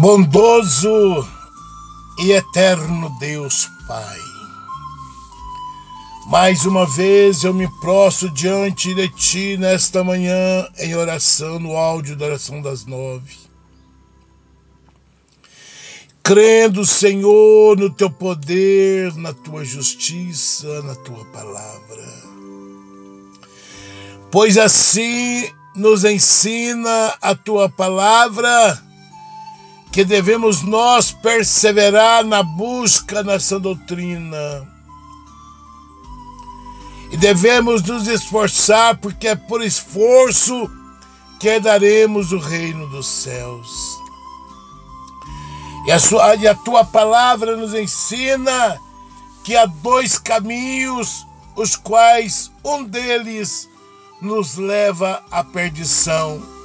[0.00, 1.28] Bondoso
[2.20, 4.18] e eterno Deus Pai,
[6.28, 12.14] mais uma vez eu me prostro diante de Ti nesta manhã em oração, no áudio
[12.14, 13.34] da oração das nove.
[16.22, 22.06] Crendo, Senhor, no Teu poder, na Tua justiça, na Tua palavra.
[24.30, 28.86] Pois assim nos ensina a Tua palavra
[29.92, 34.68] que devemos nós perseverar na busca nessa doutrina.
[37.10, 40.70] E devemos nos esforçar, porque é por esforço
[41.40, 43.98] que herdaremos o reino dos céus.
[45.86, 48.78] E a, sua, e a tua palavra nos ensina
[49.42, 51.26] que há dois caminhos,
[51.56, 53.66] os quais um deles
[54.20, 56.57] nos leva à perdição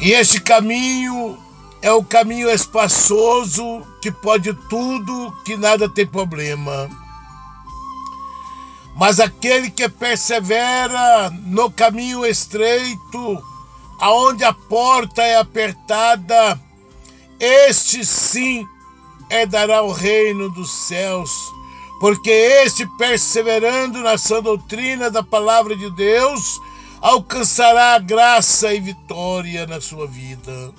[0.00, 1.38] e este caminho
[1.80, 6.88] é o caminho espaçoso que pode tudo, que nada tem problema.
[8.96, 13.42] Mas aquele que persevera no caminho estreito,
[14.00, 16.60] aonde a porta é apertada,
[17.38, 18.66] este sim
[19.30, 21.30] herdará o reino dos céus,
[22.00, 26.60] porque este perseverando na sã doutrina da palavra de Deus,
[27.00, 30.72] alcançará graça e vitória na sua vida.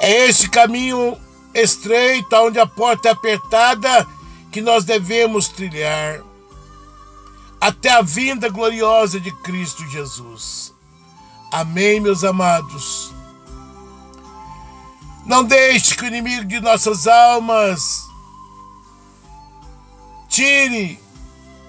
[0.00, 1.16] É esse caminho
[1.54, 4.06] estreito, onde a porta é apertada,
[4.52, 6.22] que nós devemos trilhar
[7.60, 10.72] até a vinda gloriosa de Cristo Jesus.
[11.52, 13.12] Amém, meus amados.
[15.26, 18.08] Não deixe que o inimigo de nossas almas
[20.28, 21.00] tire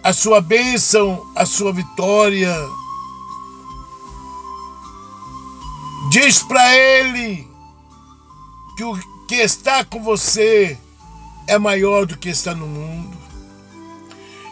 [0.09, 2.51] a sua bênção, a sua vitória.
[6.09, 7.47] Diz para ele
[8.75, 10.75] que o que está com você
[11.45, 13.15] é maior do que está no mundo.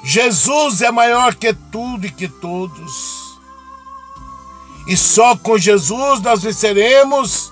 [0.03, 3.39] Jesus é maior que tudo e que todos.
[4.85, 7.51] E só com Jesus nós venceremos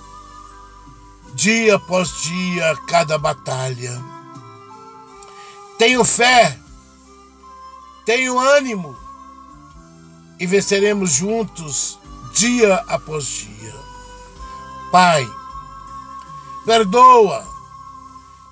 [1.34, 4.00] dia após dia cada batalha.
[5.76, 6.56] Tenho fé
[8.06, 8.96] tenho ânimo
[10.38, 11.98] e venceremos juntos
[12.32, 13.74] dia após dia.
[14.92, 15.28] Pai,
[16.64, 17.44] perdoa,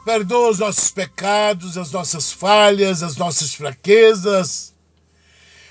[0.05, 4.75] perdoa os nossos pecados, as nossas falhas, as nossas fraquezas.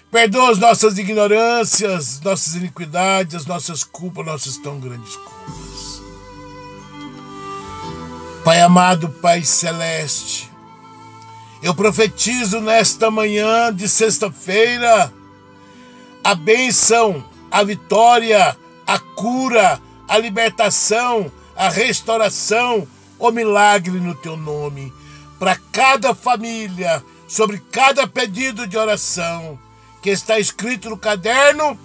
[0.10, 6.04] Perdoa as nossas ignorâncias, nossas iniquidades, as nossas culpas, nossas tão grandes culpas.
[8.44, 10.53] Pai amado, Pai celeste,
[11.64, 15.12] eu profetizo nesta manhã de sexta-feira
[16.22, 22.86] a bênção, a vitória, a cura, a libertação, a restauração,
[23.18, 24.92] o milagre no teu nome.
[25.40, 29.58] Para cada família, sobre cada pedido de oração
[30.02, 31.80] que está escrito no caderno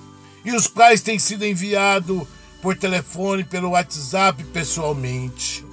[0.45, 2.27] e os quais têm sido enviados
[2.61, 5.65] por telefone, pelo WhatsApp pessoalmente.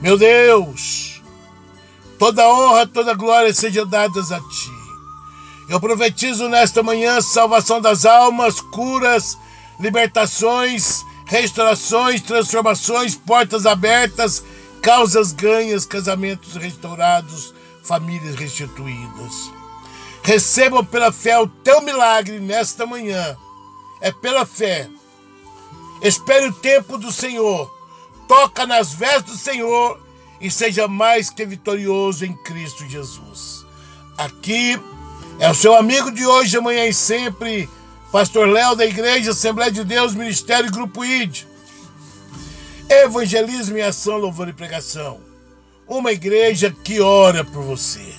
[0.00, 1.11] Meu Deus,
[2.22, 4.70] Toda honra, toda glória sejam dadas a ti.
[5.68, 9.36] Eu profetizo nesta manhã salvação das almas, curas,
[9.80, 14.44] libertações, restaurações, transformações, portas abertas,
[14.80, 17.52] causas ganhas, casamentos restaurados,
[17.82, 19.50] famílias restituídas.
[20.22, 23.36] Recebam pela fé o teu milagre nesta manhã.
[24.00, 24.88] É pela fé.
[26.00, 27.68] Espere o tempo do Senhor.
[28.28, 30.11] Toca nas vestes do Senhor
[30.42, 33.64] e seja mais que vitorioso em Cristo Jesus.
[34.18, 34.78] Aqui
[35.38, 37.70] é o seu amigo de hoje, amanhã e sempre,
[38.10, 41.44] Pastor Léo da Igreja Assembleia de Deus, Ministério Grupo ID.
[42.88, 45.20] Evangelismo em ação, louvor e pregação.
[45.86, 48.12] Uma igreja que ora por você.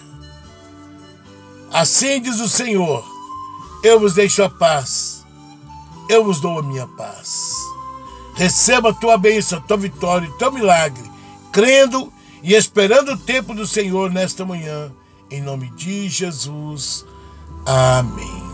[1.71, 3.05] Assim diz o Senhor:
[3.83, 5.25] Eu vos deixo a paz,
[6.09, 7.53] eu vos dou a minha paz.
[8.35, 11.12] Receba a tua bênção, a tua vitória, o teu milagre
[11.53, 12.11] crendo
[12.41, 14.91] e esperando o tempo do Senhor nesta manhã.
[15.31, 17.05] Em nome de Jesus.
[17.65, 18.52] Amém.